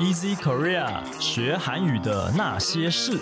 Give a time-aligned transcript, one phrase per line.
[0.00, 3.18] Easy Korea 学韩语的那些事，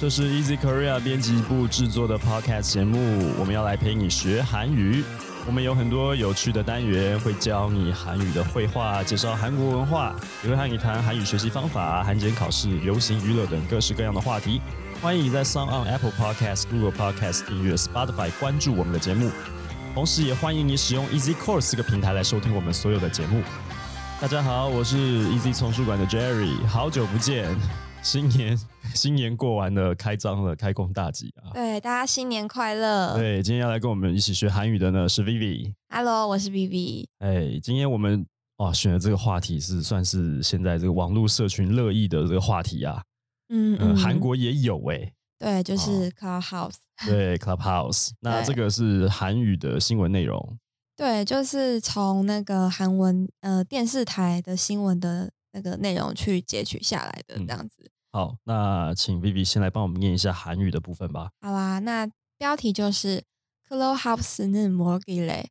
[0.00, 2.98] 这是 Easy Korea 编辑部制作的 Podcast 节目，
[3.38, 5.04] 我们要来陪你学韩语。
[5.46, 14.62] 我们有很多有趣的单元，会教你韩语的绘画，介绍韩国文化，也会和你谈韩语学习方法、韩检考试、流行娱乐等各式各样的话题。
[15.02, 19.30] 欢迎你在 s o n g on Apple Podcast、Google Podcast 订阅 Spotify 关注我们的节目，
[19.92, 23.42] 同时也欢迎你使用 Easy Course 这个平台来收听我们所有的节目。
[24.20, 27.56] 大家好，我是 Easy 丛书馆的 Jerry，好久不见，
[28.02, 28.58] 新年
[28.92, 31.54] 新年过完了，开张了，开工大吉啊！
[31.54, 33.16] 对，大家新年快乐。
[33.16, 35.72] 对，今天要来跟我们一起学韩语的呢是 Vivi。
[35.90, 37.06] Hello，我是 Vivi。
[37.20, 43.00] 哎，今天我们哇选的这个话题是算是现在这个网络社群热议的这个话题啊。
[43.50, 46.74] 嗯嗯，韩国也有哎、对，就是 Clubhouse。
[47.06, 50.58] 对 Clubhouse， 那对这个是韩语的新闻内容。
[50.97, 57.89] 对，就是从那个韩文呃电视台的新闻的那个内容去截取下来的嗯这样子。
[58.11, 61.31] 好，那请 Vivi 先来帮我们念一下韩语的部分吧。
[61.41, 63.23] 好啊，那标题就是
[63.67, 65.45] Clubhouse 는 뭐길래，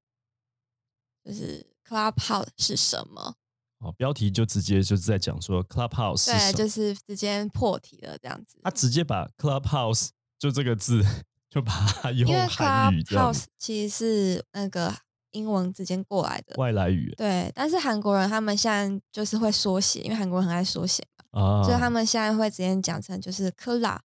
[1.24, 3.34] 就是 Clubhouse 是什么？
[3.80, 8.60] 哦，标题就直接就是在讲说 Clubhouse 是对，什么就是直接破题了这样子。
[8.62, 11.04] 他直接把 Clubhouse 就这个字
[11.50, 14.94] 就把它用因为韩语这样 Clubhouse 其实是那个
[15.31, 16.55] 英文直接过来的。
[16.57, 23.99] 外来语对，但是韩国人他们现在就是会缩写，因为韩国人很爱缩写嘛，啊，所以他们现在会直接讲成就是 club，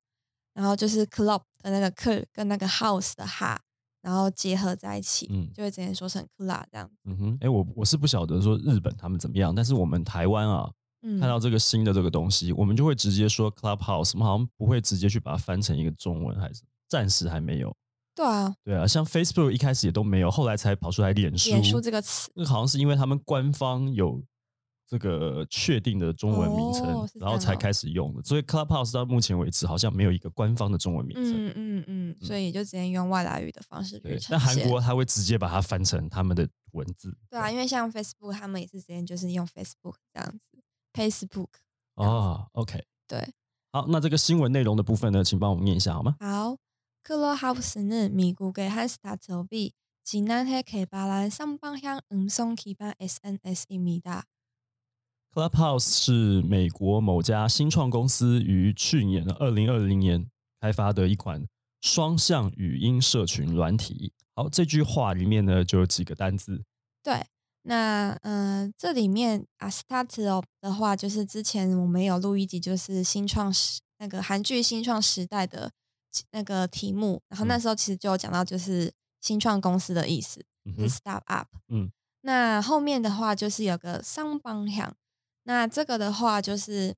[0.54, 3.60] 然后就是 club 的那个 c 跟那个 house 的哈，
[4.02, 6.90] 然后结合在一起，嗯就会直接说成 club 这样。
[7.04, 10.70] 嗯哼，哎，我我是不晓得说日本他们怎么样，但是我们台湾啊，
[11.02, 17.74] 嗯，看到这个新的这个东西，我们就会直接说 Clubhouse，我们好像不会直接去把它翻成一个中文，还是暂时还没有。
[18.14, 21.50] 对啊，对啊，像 Facebook 一开始也都没有，后来才跑出来脸书。
[21.50, 24.22] 脸书这个词，那好像是因为他们官方有
[24.86, 28.22] 这个确定的中文名称，然后才开始用的。
[28.22, 31.46] 所以 Clubhouse 到目前为止好像没有一个官方的中文名称。
[31.46, 37.16] 嗯嗯嗯，所以也就直接用外来语的方式去对，呈但韩国他会直接把它翻成他们的文字。
[37.30, 40.62] 对啊，因为像 Facebook 他们也是直接就是用 Facebook 这样子
[40.92, 41.48] ，Facebook
[41.94, 43.26] 哦，OK，对。
[43.72, 46.14] 好，那这个新闻内容的部分呢，请帮我们念一下好吗？
[46.20, 46.54] 好,
[47.03, 49.71] 클럽하우스는 미국의 한 스타트업이
[50.03, 54.23] 지난해 개발한 쌍방향 음성 기반 SNS입니다.
[55.33, 61.47] Clubhouse 是美国某家新创公司于去年二零二零年开发的一款
[61.81, 64.13] 双向语音社群软体。
[64.33, 66.63] 好，这句话里面呢就有几个单字。
[67.03, 67.25] 对，
[67.63, 75.71] 那呃，这里面啊，startup 的话，就是之前我们有录一集，就是新创时那个韩剧新创时代的
[76.30, 81.48] 那个题目，然后那嗯时候其实就有讲到，就是新创公司的意思，嗯，start up。
[81.68, 81.90] 嗯，
[82.22, 84.94] 那后面的话就是有个双方向，
[85.44, 86.94] 那这个的话就是，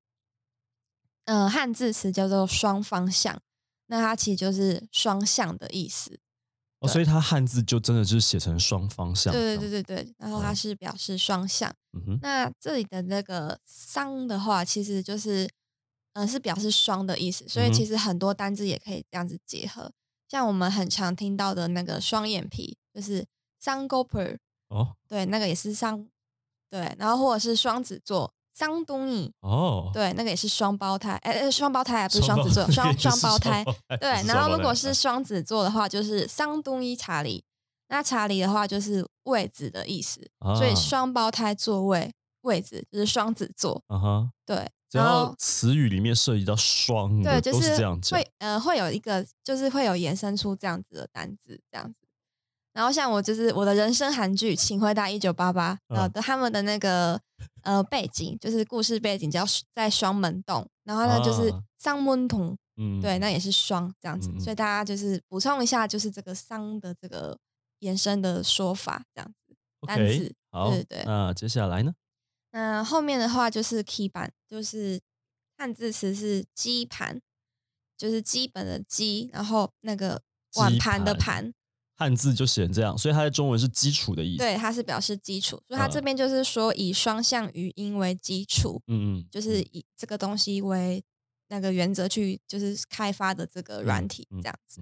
[1.25, 3.41] 呃，汉字词叫做双方向，
[3.87, 6.19] 那它其实就是双向的意思。
[6.81, 9.33] 哦，所以它汉字就真的就是写成双方向。
[9.33, 11.75] 对对，对对对，然后它哦是表示双向。
[11.93, 15.49] 嗯哼，那这里的那个“商”的话，其实就是，
[16.15, 19.93] 呃，是表示双的意思，所以嗯哼其实很多单字也可以这样子结合。
[20.29, 23.27] 像我们很常听到的那个双眼皮，就是
[23.61, 24.39] “商 g o p e r
[24.69, 26.09] 哦对，那个也是双，
[26.71, 33.65] 对，然后或者是双子座商东尼，哦，对，那个也是双胞胎，哎、呃，双胞胎啊，不是双子座，双 双胞胎。
[34.01, 37.45] 对，然后如果是双子座的话，就是桑东伊查理，
[37.89, 43.83] 那查理的话就是位置的意思，所以啊双胞胎座位位置就是双子座。
[43.89, 48.31] 啊哈，对，只然后要词语里面涉及到双，对，就是是这样讲会。
[48.39, 51.99] 呃会有一个就是会有延伸出这样子的单字这样子。
[52.73, 57.21] 然后像我就是我的人生韩剧《请回答一九八八》呃嗯的他们的那个
[57.63, 67.37] 呃背景就是故事背景叫在双门洞，然后呢就是啊桑门洞，嗯，对，那也是双这样子，所以大家就是补充一下，就是这个商的这个
[67.81, 69.57] 延伸的说法这样子。
[69.87, 71.93] 单字好，对对那接下来呢？
[72.55, 75.01] 那后面的话就是 key 版，就是
[75.59, 77.21] 汉字词是基盘，
[77.97, 80.23] 就是基本的基，然后那个
[80.55, 81.55] 碗盘的盘盘，
[81.97, 84.39] 汉字就写成这样，所以它的中文是基础的意思。
[84.39, 91.05] 对，它是表示基础，所以它这嗯边就是说以双向语音为基础，嗯，嗯就是嗯以这个东西为
[91.49, 94.81] 那个原则去就是开发的这个软嗯体嗯这样子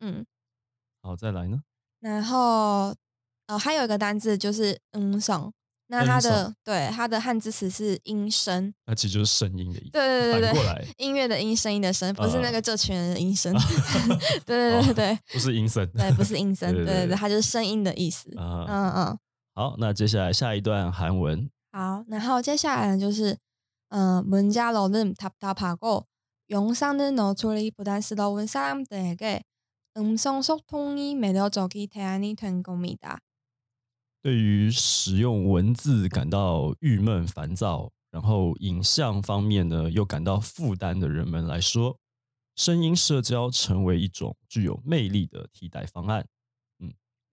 [0.00, 0.26] 嗯，嗯，
[1.00, 1.62] 好，再来呢？
[2.00, 2.92] 然后
[3.46, 5.52] 呃还有一个单字就是嗯声，
[5.91, 9.89] 那它嗯的对它的汉字词是音声，那其实就是声音的意思。
[9.91, 13.51] 对对对对对，反过来音乐的音，声音的声，不是那啊个这群人的音声，
[14.45, 15.87] 对对对对不是音声。
[15.93, 18.29] 对，不是音声，对对对对对对，它就是声音的意思。
[18.37, 19.19] 啊，嗯嗯，
[19.55, 21.49] 好，那接下来下一段韩文。
[21.71, 23.37] 好，然后接下来呢就是，
[23.89, 26.05] 呃，문자로는답답하고
[26.51, 29.41] 영상은 노출이 부담스러운 사람들에게
[29.97, 33.19] 음성 소통이 매력적인 대안이 된 겁니다.
[34.24, 41.94] 对于使用文字感到郁闷烦躁，然后影像方面呢又感到负担的人们来说，
[42.56, 46.26] 声音社交成为一种具有魅力的替代方案。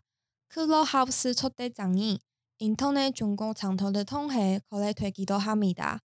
[0.48, 2.18] 클럽하우스 초대장이
[2.58, 6.00] 인터넷 중고 장터를 통해 거래되기도 합니다.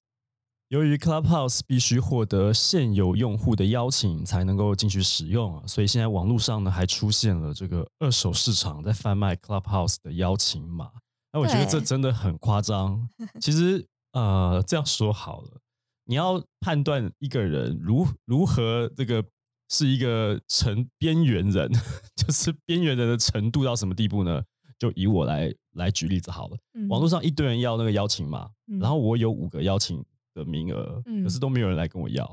[0.69, 10.92] 由于 Clubhouse 必须获得现有用户的邀请才能够进去使用啊，所以现在网络上呢还出现了这个二手市场在贩卖 Clubhouse 的邀请码。
[11.31, 13.10] 那我觉得这对真的很夸张。
[13.39, 15.62] 其实呃，这样说好了，
[16.04, 19.24] 你要判断一个人如如何这个
[19.73, 21.71] 是一个成边缘人，
[22.15, 24.43] 就是边缘人的程度到什么地步呢？
[24.79, 26.57] 就以我来来举例子好了。
[26.75, 30.05] 嗯网络上一堆人要那个邀请码，嗯然后我有五个邀请
[30.35, 32.25] 的名额，嗯可是都没有人来跟我要，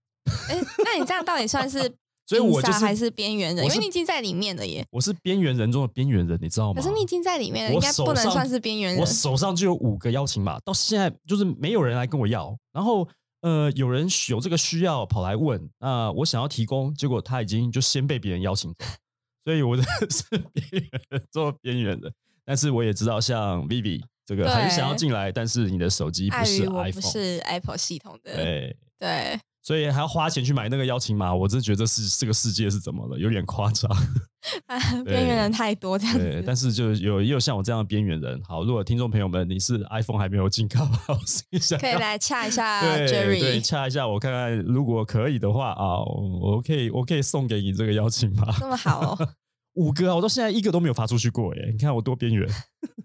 [0.50, 1.80] 哎，那你这样到底算是
[2.26, 3.64] 所以我就还是边缘人？
[3.64, 4.84] 因为你已经在里面了耶。
[4.90, 6.80] 我是边缘人中的边缘人，你知道吗？
[6.80, 9.06] 可是你已经在里面应该不能算是边缘人我。
[9.06, 12.56] 手上就有五个邀请码，到现在就是没有人来跟我要。
[12.72, 13.06] 然后
[13.44, 18.86] 呃，有人有这个需要跑来问，那、我想要提供，结果他已经就先被别人邀请走，
[19.44, 19.76] 所以我
[20.08, 20.24] 是
[20.54, 22.10] 边缘人中的边缘的。
[22.46, 28.76] 但是我也知道，像 Vivi 这个很想要进来，但是你的手机不是 iPhone，不是 Apple 系统的，对。
[28.98, 33.90] 对，所以还要花钱去买那个邀请码，我真的觉得这是这个世界是怎么了，有点夸张。
[35.06, 36.44] 边缘人太多这样对，子。
[36.46, 38.38] 但是就有也有像我这样的边缘人。
[38.46, 49.28] 好，如果听众朋友们你是 iPhone 还没有进 Clubhouse， 你想要可以来 掐一下对对 Jerry，掐一下，我看看如果可以的话啊，我我可以我可以送给你这个邀请码，这么好哦。
[49.74, 51.70] 五个啊，我到现在一个都没有发出去过耶！
[51.70, 52.48] 你看我多边缘。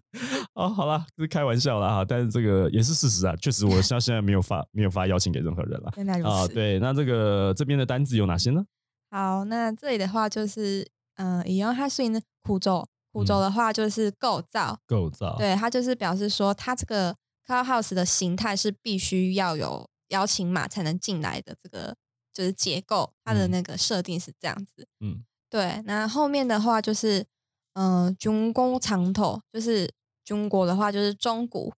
[0.54, 5.94] 哦，好啦，这是开玩笑啦哈，但是这个也是事实啊，确实我到现在没有发没有发邀请给任何人了。
[5.98, 6.54] 原来如啊，此。
[6.54, 8.66] 对，那这个这边的单子有哪些呢？
[9.12, 17.16] 好，那这里的话就是，嗯、以用它是呢苦咒，苦咒嗯的话就是构造，构造，对，它就是表示说，它这个
[17.48, 21.96] Clubhouse 的形态是必须要有邀请码才能进来的，这个
[22.34, 24.88] 就是结构，它的嗯那个设定是这样子。
[25.00, 27.26] 嗯，对，那后面的话就是，
[27.74, 29.92] 嗯、军工长头，就是
[30.24, 31.74] 中国的话就是中古，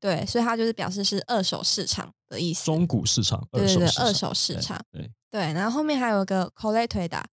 [0.00, 2.64] 对，所以它就是表示是二手市场的意思。
[2.64, 5.10] 中古市场，对对对，二手市场，对场。
[5.10, 7.24] 对，对，然后后面还有一个 collect 的，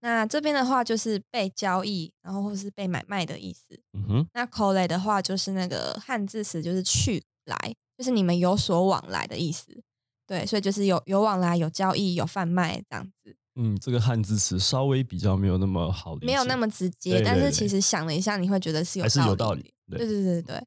[0.00, 3.80] 那这边的话就是被交易，然后或是被买卖的意思。
[3.92, 9.82] 嗯哼，那 collect 的话就是那个汉字词，就是去来，就是你们有所往来的意思。
[10.24, 20.62] 对，所以就是有有往来、有交易、有贩卖这样子，嗯，这个汉字词稍微比较没有那么好，没有那么直接，对对对但是其实想了一下，你会觉得是有还是有道道理，对对对对对。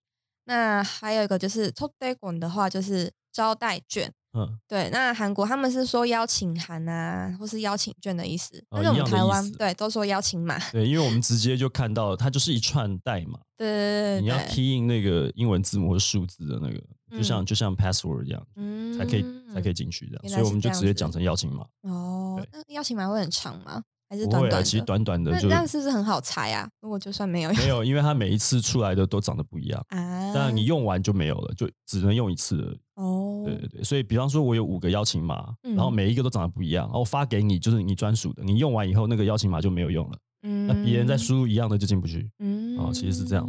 [0.46, 4.12] 那还有一个就是 top day 滚的话，就是招待券。
[4.38, 10.60] 嗯，对，那韩国他们是说邀请函啊，或是邀请券的意思，哦但是我们台湾思对都说邀请码。
[10.72, 16.84] 对，因为我们直接就看到它就是一串代码，对对你要对对，key in 那个英文字母和数字的那个，
[17.18, 21.65] 就像就像 password 一样，嗯才可以才可以进去这样，所以我们就直接讲成邀请码。
[21.84, 23.83] 哦对，那邀请码会很长吗？
[24.09, 24.65] 还是不会啊，短短的？
[24.65, 26.69] 其实短短的那就这样是不是很好猜啊？
[26.81, 32.81] 如果就算没有没有，因为它每一次出来的都长得不一样，啊，但你用完就没有了，就只能用一次而已。
[32.97, 42.29] 哦，对对对，所以比方说，我有五个邀请码，嗯然后每一个都长得不一样，然后我发给你，就是你专属的，你用完以后，那个邀请码就没有用了，嗯，那别人再输入一样的就进不去。
[42.41, 43.49] 嗯，哦其实是这样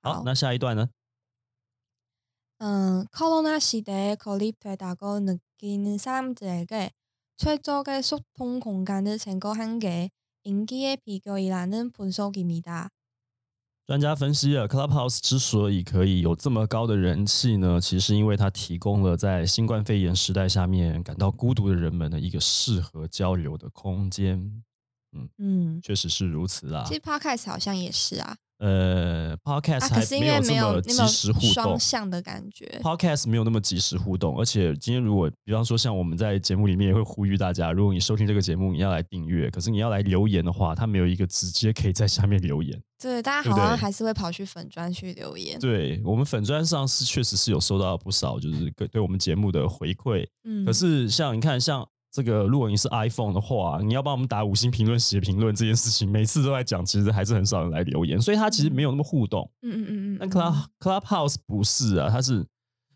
[0.00, 0.88] 好，好那下一段呢？
[2.62, 6.90] 음, 코로나 시대에 고립되다고 느끼는 사람들에게
[7.36, 10.10] 최적의 소통 공간을 제공한 게
[10.44, 12.88] 인기의 비결이라는 분석입니다.
[13.84, 24.62] 专家分析了 Clubhouse 之所以可以有这么高的人气呢，其实是因为它提供了在新冠肺炎时代下面感到孤独的人们的一个适合交流的空间。
[25.36, 26.94] 嗯，确实是如此啦其。
[26.94, 42.81] 实 podcast 好像也是啊， 呃，Podcast 还是没没有这么有那么及时互动双向的感觉，Podcast 没有那么及时互动，而且今天如果比方说像我们在节目里面也会呼吁大家，如果你收听这个节目，你要来订阅，可是你要来留言的话，它没有一个直接可以在下面留言。
[42.99, 50.25] 对，大家好像还是会跑去粉专去留言，对我们粉砖上是确实是有收到不少，就是对对我们节目的回馈。
[50.45, 59.47] 嗯，可是像你看，像这个，如果你是 iPhone 的话，你要帮我们打五星评论、写评论这件事情，每次都在讲，其实还是很少人来留言，所以它其实没有那么互动。
[59.61, 60.31] 嗯嗯嗯嗯，但嗯。
[60.31, 62.43] Club Clubhouse 不是啊，它是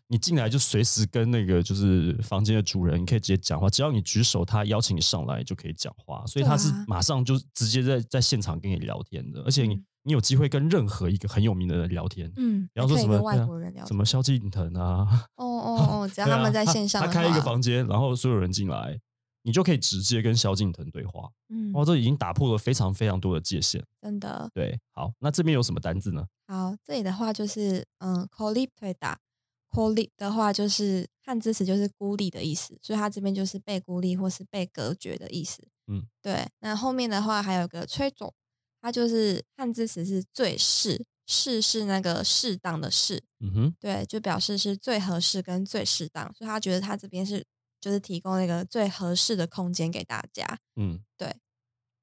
[0.08, 18.98] 你进来就随时跟那个就是房间的主人，你可以直接讲话，只要你举手，他邀请你上来就可以讲话，所以他是马上就直接在在现场跟你聊天的，而且你、嗯你有机会跟任何一个很有名的人聊天，嗯，比方说什么外国人聊什么萧敬腾啊，哦哦哦，只要他们在线上的 他开一个，房间，然后所有人进来，
[19.42, 23.84] 你就可以直接跟萧敬腾对话，嗯，哦，这已经打破了非常非常多的界限。
[24.00, 24.50] 真的。
[24.54, 26.26] 对，好，那这边有什么单字呢？
[26.46, 35.66] 好，这里的话就是嗯 c o l i p t e d a c o l i 的话就是汉字词就是孤立的意思，所以它这边就是被孤立或是被隔绝的意思。
[35.86, 36.46] 嗯，对。
[36.60, 38.34] 那后面的话还有个吹走，
[38.80, 47.44] 它就是汉字词是最适，适是那个适当的适，嗯哼，对，就表示是最合适跟最适当，所以他觉得他这边是
[47.81, 50.59] 就是提供那个最合适的空间给大家。
[50.75, 51.35] 嗯，对。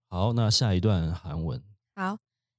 [0.09, 1.62] 好，那下一段韩文。
[1.94, 2.18] 好，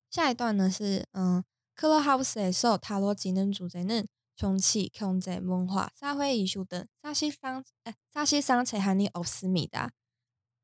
[0.09, 1.43] 下一段呢是嗯，
[1.75, 9.91] 클럽하우스에서 다뤄지는 주제는 정치, 경제, 문화, 사회 이슈 등 사실상 에, 사실상 제한이 없습니다。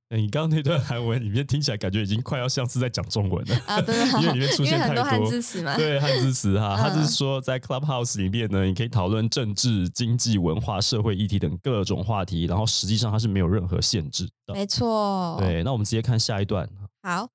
[0.09, 5.77] 欸你刚刚那段韩文里面听起来感觉已经快要像是在讲中文了啊，真的，因为里面出因为现太很多汉多字词嘛。
[5.77, 14.53] 对汉字词哈，他嗯就是说在 Clubhouse 里面呢，你可以讨论政治、经济、文化、社会议题等各种话题，然后实际上它是没有任何限制的。
[14.53, 16.69] 没错。，对，那我们直接看下一段。
[17.01, 17.29] 好，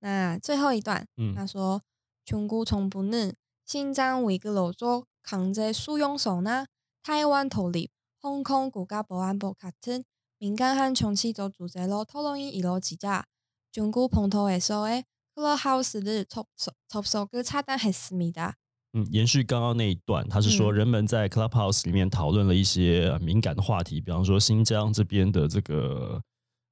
[0.00, 1.82] 那最后一段，嗯他说
[2.24, 3.34] 중국정부는
[3.66, 6.64] 신장 위기로서 강제 수용소나
[7.02, 7.90] 台湾독립,
[8.22, 10.04] 홍콩 국가 보안법 같은
[10.40, 13.24] 민감한 정치적 주제로 토론이 이루어지자
[13.72, 15.04] 중국 본토에서의
[15.36, 18.54] 클럽하우스를 접속, 접속을 차단했습니다。
[18.92, 26.20] 嗯，延续刚刚那一段，他是说嗯人们在 Clubhouse 里面讨论了一些呃敏感的话题，比方说新疆这边的这个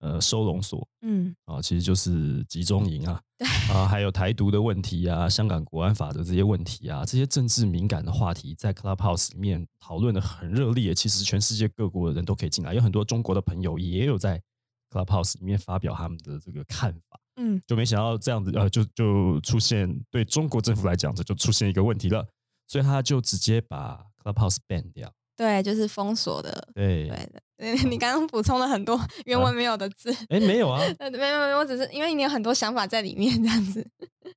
[0.04, 10.94] 呃收容所嗯，啊，其实就是集中营啊，对啊，还有台独的问题啊，香港国安法的这些问题啊，这些政治敏感的话题，在 Clubhouse 里面讨论的很热烈。
[10.94, 14.42] 其实全世界各国的人都可以进来，有很多中国的朋友也有在
[14.90, 17.20] Clubhouse 里面发表他们的这个看法。
[17.38, 22.28] 嗯，就没想到这样子，呃，就就出现对中国政府来讲，这就出现一个问题了，
[22.68, 25.12] 所以他就直接把 Clubhouse ban 掉。
[25.36, 26.68] 对，就是封锁的。
[26.76, 30.16] 对，对的，对 你刚刚补充了很多 原文没有的字。
[30.30, 33.86] 哎，没有啊， 呃，没有没有，我只是因为你有很多想法在里面这样子。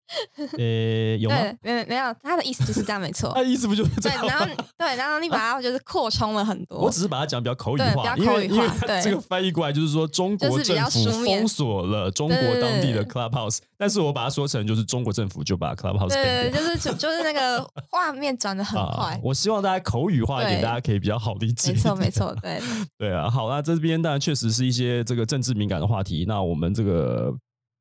[0.58, 3.42] 呃，有没有没有，他的意思就是这样，没错 他。
[3.42, 4.46] 的意思不就是这样对，然后？
[4.78, 6.78] 对，然后你把它就是扩充了很多。
[6.78, 8.68] 我只是把它讲比较口语化，因为因为
[9.02, 19.20] 这个翻译过来就是说中国政府封锁了中国当地的 Clubhouse，但是我把它说成就是中国政府就把 Clubhouse 对就是就就是那个画面转的很快啊，。
[19.22, 21.72] 我希望大家口语化一点，大家可以比较好理解。
[21.72, 22.60] 没错没错，对，
[22.98, 26.24] 对啊，好，那这边当然确实是一些这个政治敏感的话题。
[26.28, 27.32] 那我们这个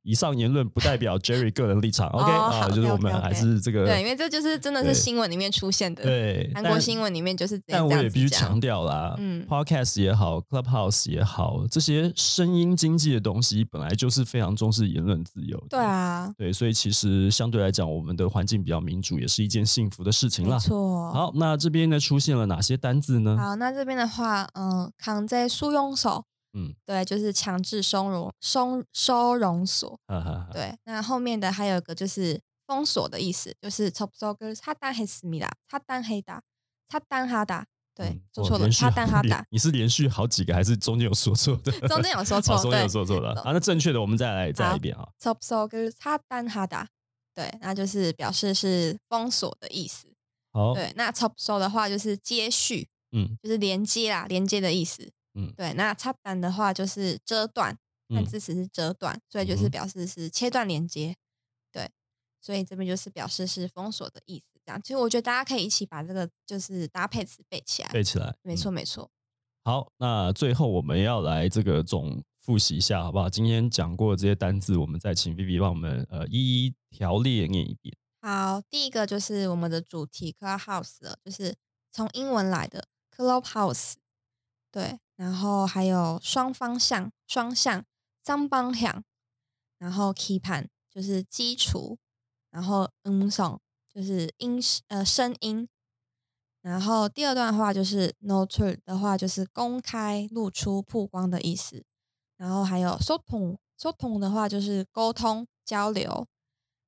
[0.05, 15.65] 以上言论不代表 Jerry 个人立场，OK 哦啊，好就是我们还是这个对，因为这就是真的是新闻里面出现的，对韩国新闻里面就是但我也必须强调啦，嗯 p o d c a s t 也好，Clubhouse 也好，这些声音经济的东西本来就是非常重视言论自由的。
[15.71, 20.59] 对啊，对，所以其实相对来讲，我们的环境比较民主，也是一件幸福的事情没啦。
[20.59, 21.11] 错。
[21.11, 23.35] 好，那这边呢出现了哪些单字呢？
[23.39, 29.99] 好，那这边的话，嗯，扛在束用手，嗯，对，就是强制收容、收收容所。
[30.51, 36.41] 对，那后面的还有个就是封锁的意思，就是 topso，他单黑斯米拉，他单黑达，
[36.87, 37.67] 他单哈达。
[37.93, 39.45] 对，做错了，他单哈达。
[39.49, 41.71] 你是连续好几个还是中间有说错的？
[41.87, 43.29] 中间有说错，中间有说错的。
[43.41, 45.07] 啊，那正确的我们再来再来一遍啊。
[45.17, 46.89] Topso，他单哈达。
[47.33, 50.07] 对，那就是表示是封锁的意思。
[50.51, 55.11] 好，对，那 topso 的话就是接续，嗯，就是连接啦，连接的意思。
[55.35, 57.77] 嗯对，那插板的话就是遮断，
[58.09, 61.15] 汉嗯字词是遮断，所以就是表示是切断连接。
[61.71, 61.91] 对，
[62.41, 64.59] 所以这边就是表示是封锁的意思。
[64.65, 67.89] 这样，其实我觉得大家可以一起把这个就是搭配词背起来。
[67.89, 68.35] 背起来。
[68.41, 69.09] 没错，没错。
[69.63, 73.29] 好，那最后我们要来这个总复习一下，好不好？
[73.29, 77.95] 今天讲过这些单字，我们再请 Vivi 帮我们呃一一条列念一遍。
[78.21, 81.55] 好，第一个就是我们的主题 Clubhouse 了，就是
[81.91, 83.95] 从英文来的 Clubhouse。
[84.71, 87.85] 对，然后还有双方向、双向、
[88.23, 89.03] 张方向，
[89.77, 91.97] 然后 key 盘就是基础，
[92.49, 95.67] 然后嗯声就是音呃声音，
[96.61, 101.85] 然后第二段话就是 no true 的话就是公开、露出、曝光的意思，
[102.35, 106.27] 然后还有 so 通 so 通的话就是沟通、交流，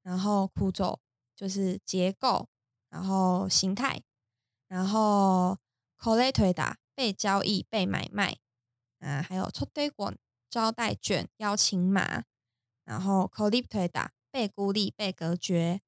[0.03, 0.99] 然后枯走
[1.35, 2.49] 就是结构，
[2.89, 4.01] 然后形态，
[4.67, 5.57] 然后
[5.97, 8.39] collate 打被交易、被买卖，
[8.97, 10.17] 啊，还有抽对滚
[10.49, 12.23] 招待券、邀请码，
[12.85, 15.81] 然后 collect 打被孤立、被隔绝，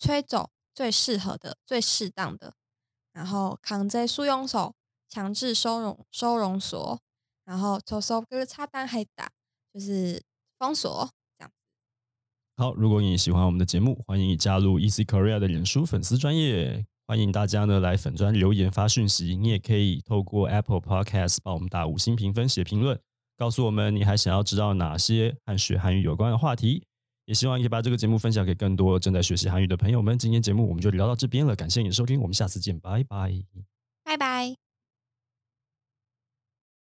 [0.00, 2.56] 吹走最适合的、最适当的，
[3.12, 4.74] 然后扛在束用手
[5.08, 7.00] 强制收容收容所，
[7.44, 9.30] 然后抽收跟插单还打
[9.72, 10.24] 就是
[10.58, 11.52] 封锁这样。
[12.56, 23.00] 好，如果你喜欢我们的节目，欢迎你加入 Easy Korea 的脸书粉丝专业，欢迎大家呢来粉专留言发讯息，你也可以透过 Apple Podcast 帮我们打五星评分、写评论，
[23.38, 26.84] 告诉我们你还想要知道哪些和学韩语有关的话题。
[27.24, 30.18] 也希望你可以把这个节目分享给更多正在学习韩语的朋友们。
[30.18, 33.32] 今天节目我们就聊到这边了，感谢你的收听，我们下次见，拜拜。
[34.04, 34.67] 拜拜。